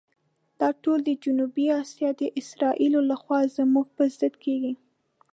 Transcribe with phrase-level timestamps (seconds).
[0.59, 4.73] دا ټول د جنوبي آسیا د اسرائیلو لخوا زموږ پر ضد کېږي.